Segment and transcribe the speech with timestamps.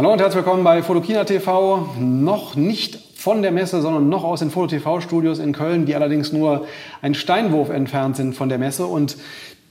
[0.00, 1.86] Hallo und herzlich willkommen bei Fotokina TV.
[1.98, 5.94] Noch nicht von der Messe, sondern noch aus den Foto TV Studios in Köln, die
[5.94, 6.64] allerdings nur
[7.02, 9.18] ein Steinwurf entfernt sind von der Messe und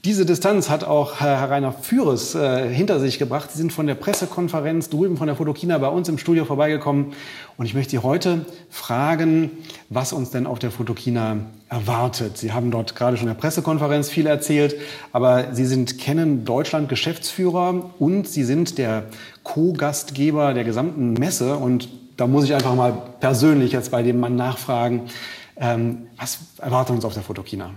[0.04, 3.50] diese Distanz hat auch Herr Rainer Führes äh, hinter sich gebracht.
[3.52, 7.12] Sie sind von der Pressekonferenz drüben von der Fotokina bei uns im Studio vorbeigekommen.
[7.58, 9.50] Und ich möchte Sie heute fragen,
[9.90, 11.36] was uns denn auf der Fotokina
[11.68, 12.38] erwartet.
[12.38, 14.74] Sie haben dort gerade schon in der Pressekonferenz viel erzählt,
[15.12, 19.04] aber Sie sind Kennen Deutschland Geschäftsführer und Sie sind der
[19.42, 21.56] Co-Gastgeber der gesamten Messe.
[21.56, 25.10] Und da muss ich einfach mal persönlich jetzt bei dem Mann nachfragen,
[25.56, 27.72] ähm, was erwartet uns auf der Fotokina?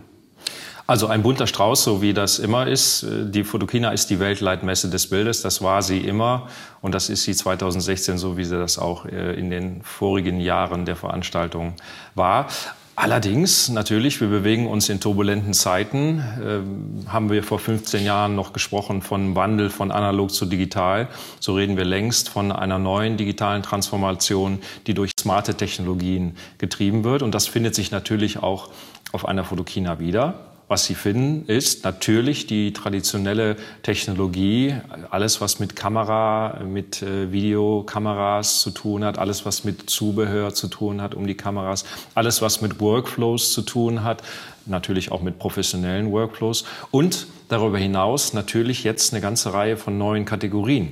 [0.86, 3.06] Also ein bunter Strauß, so wie das immer ist.
[3.10, 5.42] Die Fotokina ist die Weltleitmesse des Bildes.
[5.42, 6.48] Das war sie immer
[6.82, 10.86] und das ist sie 2016, so wie sie das auch äh, in den vorigen Jahren
[10.86, 11.76] der Veranstaltung
[12.16, 12.48] war.
[12.96, 16.24] Allerdings, natürlich, wir bewegen uns in turbulenten Zeiten.
[16.44, 21.08] Ähm, haben wir vor 15 Jahren noch gesprochen von Wandel von analog zu digital.
[21.40, 27.24] So reden wir längst von einer neuen digitalen Transformation, die durch smarte Technologien getrieben wird.
[27.24, 28.70] Und das findet sich natürlich auch
[29.12, 30.53] auf einer Fotokina wieder.
[30.74, 34.74] Was Sie finden, ist natürlich die traditionelle Technologie,
[35.12, 40.68] alles was mit Kamera, mit äh, Videokameras zu tun hat, alles was mit Zubehör zu
[40.68, 44.24] tun hat um die Kameras, alles was mit Workflows zu tun hat,
[44.66, 50.26] natürlich auch mit professionellen Workflows und darüber hinaus natürlich jetzt eine ganze Reihe von neuen
[50.26, 50.92] Kategorien.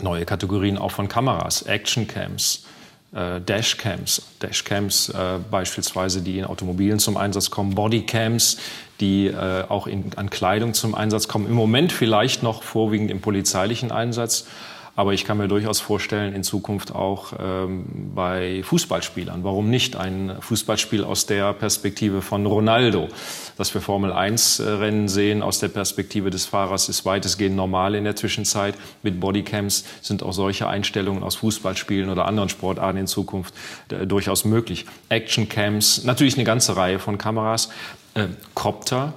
[0.00, 2.64] Neue Kategorien auch von Kameras, Actioncams,
[3.12, 8.58] Dashcams, Dashcams äh, beispielsweise, die in Automobilen zum Einsatz kommen, Bodycams,
[9.00, 11.46] die äh, auch in, an Kleidung zum Einsatz kommen.
[11.46, 14.46] Im Moment vielleicht noch vorwiegend im polizeilichen Einsatz.
[14.96, 19.44] Aber ich kann mir durchaus vorstellen, in Zukunft auch ähm, bei Fußballspielern.
[19.44, 23.08] Warum nicht ein Fußballspiel aus der Perspektive von Ronaldo?
[23.58, 27.94] Dass wir Formel 1 äh, Rennen sehen aus der Perspektive des Fahrers ist weitestgehend normal
[27.94, 28.74] in der Zwischenzeit.
[29.02, 33.52] Mit Bodycams sind auch solche Einstellungen aus Fußballspielen oder anderen Sportarten in Zukunft
[33.90, 34.86] äh, durchaus möglich.
[35.10, 37.68] Actioncams, natürlich eine ganze Reihe von Kameras.
[38.14, 39.12] Äh, Copter,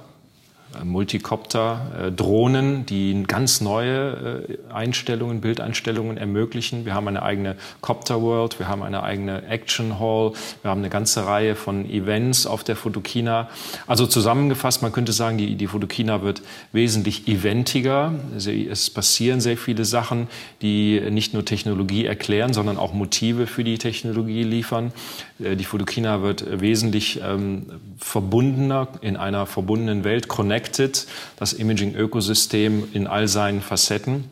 [0.84, 6.84] Multicopter, äh, Drohnen, die ganz neue äh, Einstellungen, Bildeinstellungen ermöglichen.
[6.84, 10.32] Wir haben eine eigene Copter World, wir haben eine eigene Action Hall,
[10.62, 13.48] wir haben eine ganze Reihe von Events auf der Fotokina.
[13.88, 16.42] Also zusammengefasst, man könnte sagen, die, die Fotokina wird
[16.72, 18.14] wesentlich eventiger.
[18.36, 20.28] Es passieren sehr viele Sachen,
[20.62, 24.92] die nicht nur Technologie erklären, sondern auch Motive für die Technologie liefern.
[25.38, 27.66] Die Fotokina wird wesentlich ähm,
[27.98, 31.06] verbundener in einer verbundenen Welt, connected Connected,
[31.36, 34.24] das Imaging-Ökosystem in all seinen Facetten.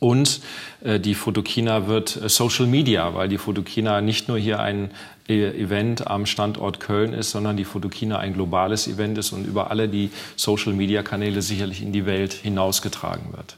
[0.00, 0.40] Und
[0.84, 4.90] äh, die Fotokina wird äh, Social Media, weil die Fotokina nicht nur hier ein
[5.28, 9.70] äh, Event am Standort Köln ist, sondern die Fotokina ein globales Event ist und über
[9.70, 13.56] alle die Social Media Kanäle sicherlich in die Welt hinausgetragen wird.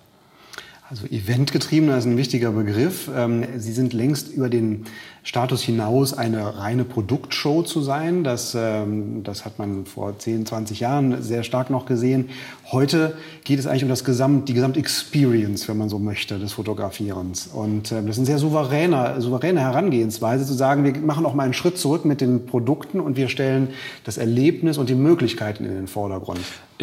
[0.90, 3.08] Also eventgetriebener ist ein wichtiger Begriff.
[3.14, 4.86] Ähm, Sie sind längst über den
[5.22, 8.24] Status hinaus, eine reine Produktshow zu sein.
[8.24, 12.30] Das, ähm, das hat man vor 10, 20 Jahren sehr stark noch gesehen.
[12.72, 13.14] Heute
[13.44, 17.46] geht es eigentlich um das Gesamt, die Gesamtexperience, wenn man so möchte, des Fotografierens.
[17.46, 21.44] Und ähm, das ist eine sehr souveräne, souveräne Herangehensweise, zu sagen, wir machen auch mal
[21.44, 23.68] einen Schritt zurück mit den Produkten und wir stellen
[24.02, 26.40] das Erlebnis und die Möglichkeiten in den Vordergrund.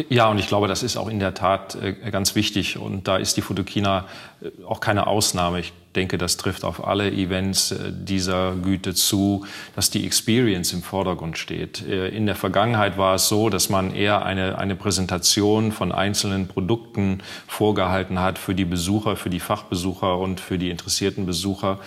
[0.08, 2.78] Ja, und ich glaube, das ist auch in der Tat äh, ganz wichtig.
[2.78, 3.97] Und da ist die Fotokina
[4.40, 5.60] äh, auch keine Ausnahme.
[5.60, 10.82] Ich denke, das trifft auf alle Events äh, dieser Güte zu, dass die Experience im
[10.82, 11.80] Vordergrund steht.
[11.80, 17.22] In der Vergangenheit war es so, dass man eher eine, eine Präsentation von einzelnen Produkten
[17.46, 21.78] vorgehalten hat für die Besucher, für die Fachbesucher und für die interessierten Besucher.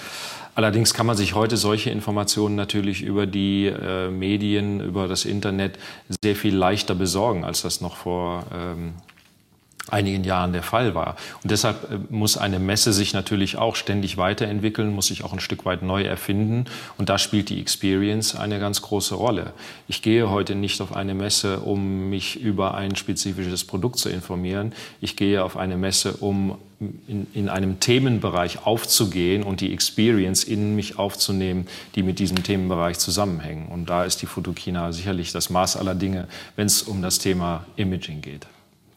[0.54, 5.80] Allerdings kann man sich heute solche Informationen natürlich über die äh, Medien, über das Internet
[6.22, 8.94] sehr viel leichter besorgen, als das noch vor ähm,
[9.90, 11.16] einigen Jahren der Fall war.
[11.44, 15.40] Und deshalb äh, muss eine Messe sich natürlich auch ständig weiterentwickeln, muss sich auch ein
[15.40, 16.66] Stück weit neu erfinden.
[16.98, 19.54] Und da spielt die Experience eine ganz große Rolle.
[19.88, 24.74] Ich gehe heute nicht auf eine Messe, um mich über ein spezifisches Produkt zu informieren.
[25.02, 26.58] Ich gehe auf eine Messe, um
[27.08, 32.98] in, in einem Themenbereich aufzugehen und die Experience in mich aufzunehmen, die mit diesem Themenbereich
[32.98, 33.68] zusammenhängen.
[33.68, 37.66] Und da ist die Fotokina sicherlich das Maß aller Dinge, wenn es um das Thema
[37.76, 38.48] Imaging geht.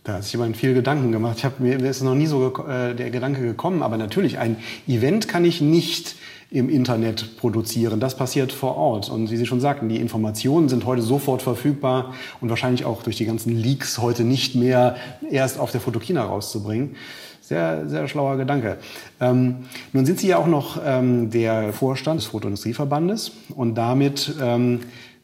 [0.05, 1.39] Da hat sich jemand viel Gedanken gemacht.
[1.39, 5.29] Ich hab, mir ist noch nie so äh, der Gedanke gekommen, aber natürlich, ein Event
[5.29, 6.17] kann ich nicht
[6.51, 8.01] im Internet produzieren.
[8.01, 9.09] Das passiert vor Ort.
[9.09, 12.13] Und wie Sie schon sagten, die Informationen sind heute sofort verfügbar
[12.43, 14.97] und wahrscheinlich auch durch die ganzen Leaks heute nicht mehr
[15.31, 16.97] erst auf der Fotokina rauszubringen.
[17.41, 18.77] Sehr, sehr schlauer Gedanke.
[19.21, 19.65] Ähm,
[19.95, 24.81] nun sind Sie ja auch noch ähm, der Vorstand des Fotoindustrieverbandes und damit ähm,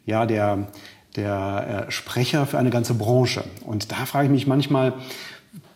[0.06, 0.68] ja der
[1.16, 3.44] der äh, Sprecher für eine ganze Branche.
[3.66, 4.94] Und da frage ich mich manchmal,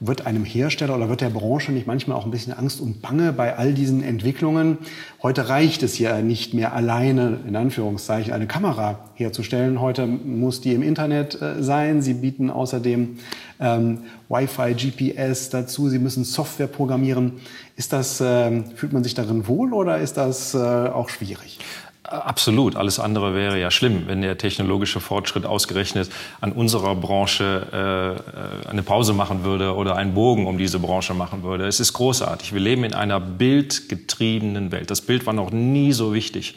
[0.01, 3.33] wird einem Hersteller oder wird der Branche nicht manchmal auch ein bisschen Angst und Bange
[3.33, 4.79] bei all diesen Entwicklungen?
[5.23, 9.81] Heute reicht es ja nicht mehr alleine, in Anführungszeichen, eine Kamera herzustellen.
[9.81, 12.03] Heute muss die im Internet äh, sein.
[12.03, 13.19] Sie bieten außerdem
[13.61, 13.99] ähm,
[14.29, 15.89] Wi-Fi, GPS dazu.
[15.89, 17.35] Sie müssen Software programmieren.
[17.77, 21.59] Ist das, äh, fühlt man sich darin wohl oder ist das äh, auch schwierig?
[22.05, 22.77] Absolut.
[22.77, 26.11] Alles andere wäre ja schlimm, wenn der technologische Fortschritt ausgerechnet
[26.43, 28.21] an unserer Branche
[28.67, 31.67] äh, eine Pause machen würde oder einen Bogen um diese Branche machen würde.
[31.67, 32.53] Es ist großartig.
[32.53, 34.91] Wir leben in einer bildgetriebenen Welt.
[34.91, 36.56] Das Bild war noch nie so wichtig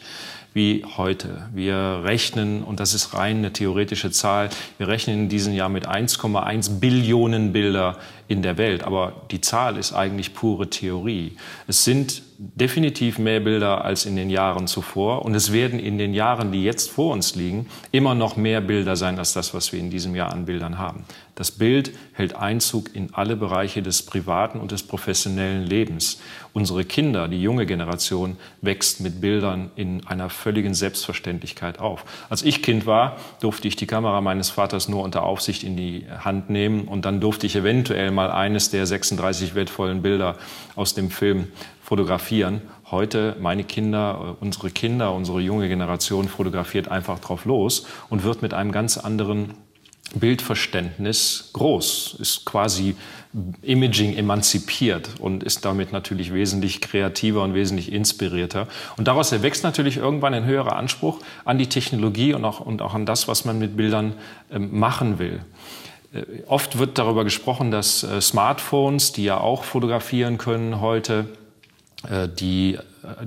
[0.52, 1.48] wie heute.
[1.54, 5.88] Wir rechnen, und das ist rein eine theoretische Zahl, wir rechnen in diesem Jahr mit
[5.88, 7.96] 1,1 Billionen Bilder
[8.28, 8.84] in der Welt.
[8.84, 11.36] Aber die Zahl ist eigentlich pure Theorie.
[11.66, 15.24] Es sind definitiv mehr Bilder als in den Jahren zuvor.
[15.24, 18.94] Und es werden in den Jahren, die jetzt vor uns liegen, immer noch mehr Bilder
[18.94, 21.04] sein als das, was wir in diesem Jahr an Bildern haben.
[21.34, 26.20] Das Bild hält Einzug in alle Bereiche des privaten und des professionellen Lebens.
[26.52, 32.04] Unsere Kinder, die junge Generation, wächst mit Bildern in einer völligen Selbstverständlichkeit auf.
[32.28, 36.06] Als ich Kind war, durfte ich die Kamera meines Vaters nur unter Aufsicht in die
[36.08, 40.34] Hand nehmen und dann durfte ich eventuell mal eines der 36 wertvollen Bilder
[40.74, 41.46] aus dem Film
[41.80, 42.62] fotografieren.
[42.90, 48.42] Heute meine Kinder, äh, unsere Kinder, unsere junge Generation fotografiert einfach drauf los und wird
[48.42, 49.54] mit einem ganz anderen
[50.16, 52.96] Bildverständnis groß, ist quasi
[53.62, 58.66] Imaging emanzipiert und ist damit natürlich wesentlich kreativer und wesentlich inspirierter.
[58.96, 62.94] Und daraus erwächst natürlich irgendwann ein höherer Anspruch an die Technologie und auch, und auch
[62.94, 64.14] an das, was man mit Bildern
[64.50, 65.40] äh, machen will.
[66.12, 71.26] Äh, oft wird darüber gesprochen, dass äh, Smartphones, die ja auch fotografieren können heute,
[72.08, 72.78] äh, die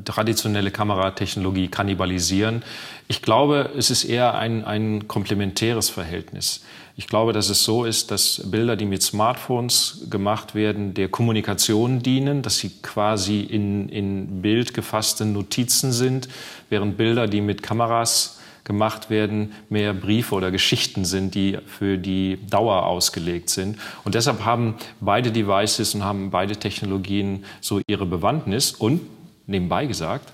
[0.05, 2.63] traditionelle Kameratechnologie kannibalisieren.
[3.07, 6.61] Ich glaube, es ist eher ein, ein komplementäres Verhältnis.
[6.95, 12.03] Ich glaube, dass es so ist, dass Bilder, die mit Smartphones gemacht werden, der Kommunikation
[12.03, 16.27] dienen, dass sie quasi in, in Bild gefasste Notizen sind,
[16.69, 22.39] während Bilder, die mit Kameras gemacht werden, mehr Briefe oder Geschichten sind, die für die
[22.49, 23.77] Dauer ausgelegt sind.
[24.03, 28.71] Und deshalb haben beide Devices und haben beide Technologien so ihre Bewandtnis.
[28.71, 29.01] Und
[29.47, 30.31] nebenbei gesagt,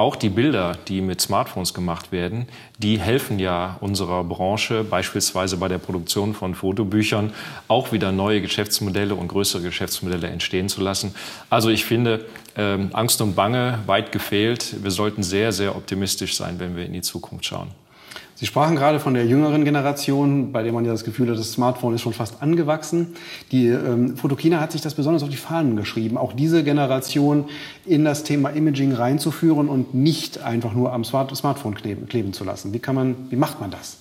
[0.00, 2.48] auch die Bilder, die mit Smartphones gemacht werden,
[2.78, 7.34] die helfen ja unserer Branche, beispielsweise bei der Produktion von Fotobüchern,
[7.68, 11.14] auch wieder neue Geschäftsmodelle und größere Geschäftsmodelle entstehen zu lassen.
[11.50, 12.24] Also ich finde,
[12.56, 14.82] ähm, Angst und Bange weit gefehlt.
[14.82, 17.68] Wir sollten sehr, sehr optimistisch sein, wenn wir in die Zukunft schauen.
[18.40, 21.52] Sie sprachen gerade von der jüngeren Generation, bei der man ja das Gefühl hat, das
[21.52, 23.08] Smartphone ist schon fast angewachsen.
[23.52, 27.44] Die ähm, Fotokina hat sich das besonders auf die Fahnen geschrieben, auch diese Generation
[27.84, 32.44] in das Thema Imaging reinzuführen und nicht einfach nur am Smart Smartphone kleben, kleben zu
[32.44, 32.72] lassen.
[32.72, 33.98] Wie, kann man, wie macht man das?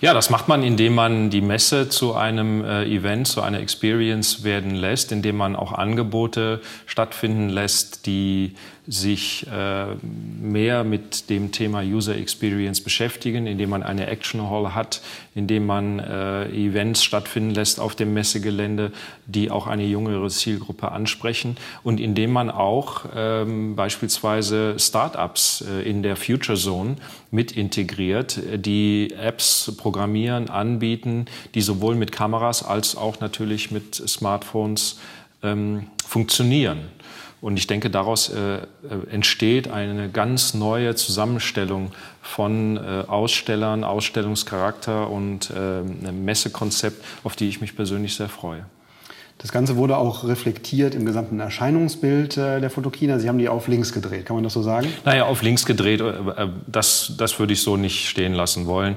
[0.00, 4.44] Ja, das macht man, indem man die Messe zu einem äh, Event, zu einer Experience
[4.44, 8.54] werden lässt, indem man auch Angebote stattfinden lässt, die
[8.86, 9.94] sich äh,
[10.42, 15.00] mehr mit dem Thema User Experience beschäftigen, indem man eine Action Hall hat,
[15.34, 18.92] indem man äh, Events stattfinden lässt auf dem Messegelände,
[19.24, 26.02] die auch eine jüngere Zielgruppe ansprechen und indem man auch ähm, beispielsweise Startups äh, in
[26.02, 26.96] der Future Zone
[27.30, 34.98] mit integriert, die Apps programmieren, anbieten, die sowohl mit Kameras als auch natürlich mit Smartphones
[35.42, 36.78] ähm, funktionieren.
[37.42, 38.62] Und ich denke, daraus äh, äh,
[39.10, 41.92] entsteht eine ganz neue Zusammenstellung
[42.22, 48.64] von äh, Ausstellern, Ausstellungscharakter und äh, einem Messekonzept, auf die ich mich persönlich sehr freue.
[49.38, 53.18] Das Ganze wurde auch reflektiert im gesamten Erscheinungsbild äh, der Fotokina.
[53.18, 54.88] Sie haben die auf links gedreht, kann man das so sagen?
[55.04, 58.96] Naja, auf links gedreht, äh, das, das würde ich so nicht stehen lassen wollen.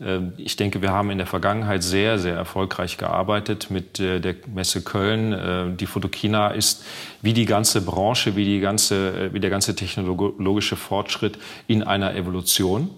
[0.00, 4.34] Ähm, ich denke, wir haben in der Vergangenheit sehr, sehr erfolgreich gearbeitet mit äh, der
[4.52, 5.32] Messe Köln.
[5.32, 6.84] Äh, die Fotokina ist
[7.22, 12.14] wie die ganze Branche, wie, die ganze, äh, wie der ganze technologische Fortschritt in einer
[12.14, 12.90] Evolution.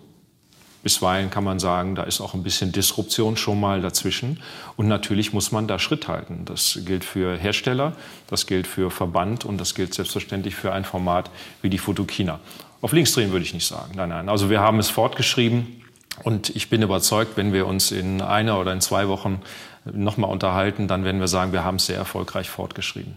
[0.82, 4.40] Bisweilen kann man sagen, da ist auch ein bisschen Disruption schon mal dazwischen.
[4.76, 6.44] Und natürlich muss man da Schritt halten.
[6.44, 7.94] Das gilt für Hersteller,
[8.28, 11.28] das gilt für Verband und das gilt selbstverständlich für ein Format
[11.60, 12.38] wie die Fotokina.
[12.82, 13.94] Auf links drehen würde ich nicht sagen.
[13.96, 14.28] Nein, nein.
[14.28, 15.82] Also wir haben es fortgeschrieben.
[16.23, 19.40] Und ich bin überzeugt, wenn wir uns in einer oder in zwei Wochen
[19.85, 23.16] nochmal unterhalten, dann werden wir sagen, wir haben es sehr erfolgreich fortgeschrieben.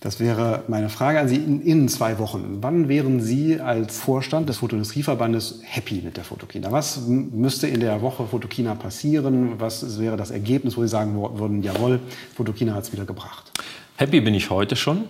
[0.00, 2.58] Das wäre meine Frage an Sie in, in, zwei Wochen.
[2.62, 6.72] Wann wären Sie als Vorstand des Fotoindustrieverbandes happy mit der Fotokina?
[6.72, 9.60] Was müsste in der Woche Fotokina passieren?
[9.60, 12.00] Was wäre das Ergebnis, wo Sie sagen würden, jawohl,
[12.34, 13.52] Fotokina hat es wieder gebracht?
[13.96, 15.04] Happy bin ich heute schon,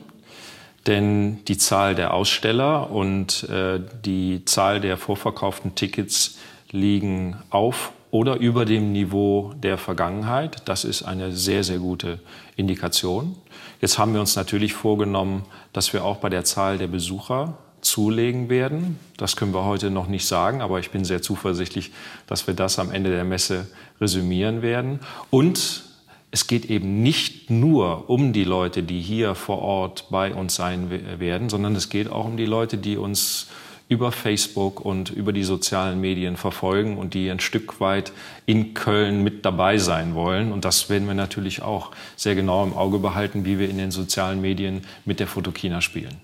[0.88, 6.36] denn die Zahl der Aussteller und äh, die Zahl der vorverkauften Tickets
[6.70, 10.62] liegen auf oder über dem Niveau der Vergangenheit.
[10.68, 12.18] Das ist eine sehr, sehr gute
[12.56, 13.36] Indikation.
[13.80, 18.50] Jetzt haben wir uns natürlich vorgenommen, dass wir auch bei der Zahl der Besucher zulegen
[18.50, 18.98] werden.
[19.16, 21.92] Das können wir heute noch nicht sagen, aber ich bin sehr zuversichtlich,
[22.26, 23.68] dass wir das am Ende der Messe
[24.00, 25.00] resümieren werden.
[25.30, 25.84] Und
[26.30, 30.90] es geht eben nicht nur um die Leute, die hier vor Ort bei uns sein
[31.18, 33.48] werden, sondern es geht auch um die Leute, die uns
[33.90, 38.12] über Facebook und über die sozialen Medien verfolgen und die ein Stück weit
[38.46, 40.52] in Köln mit dabei sein wollen.
[40.52, 43.90] Und das werden wir natürlich auch sehr genau im Auge behalten, wie wir in den
[43.90, 46.20] sozialen Medien mit der Fotokina spielen.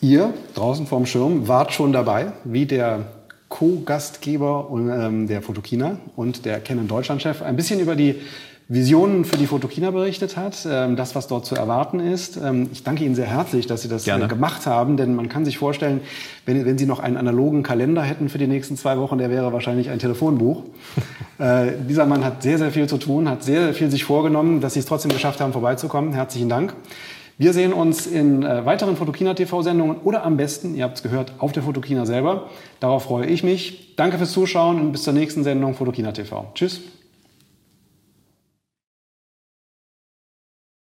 [0.00, 3.08] Ihr draußen vorm Schirm wart schon dabei, wie der
[3.48, 8.14] Co-Gastgeber ähm, der Fotokina und der Canon Deutschland-Chef ein bisschen über die
[8.68, 12.36] Visionen für die Fotokina berichtet hat, ähm, das, was dort zu erwarten ist.
[12.36, 14.26] Ähm, ich danke Ihnen sehr herzlich, dass Sie das äh, Gerne.
[14.26, 16.00] gemacht haben, denn man kann sich vorstellen,
[16.46, 19.52] wenn, wenn Sie noch einen analogen Kalender hätten für die nächsten zwei Wochen, der wäre
[19.52, 20.64] wahrscheinlich ein Telefonbuch.
[21.38, 24.60] äh, dieser Mann hat sehr, sehr viel zu tun, hat sehr, sehr viel sich vorgenommen,
[24.60, 26.12] dass Sie es trotzdem geschafft haben, vorbeizukommen.
[26.12, 26.74] Herzlichen Dank.
[27.38, 31.34] Wir sehen uns in äh, weiteren Fotokina TV-Sendungen oder am besten, ihr habt es gehört,
[31.38, 32.48] auf der Fotokina selber.
[32.80, 33.94] Darauf freue ich mich.
[33.94, 36.50] Danke fürs Zuschauen und bis zur nächsten Sendung Fotokina TV.
[36.54, 36.80] Tschüss.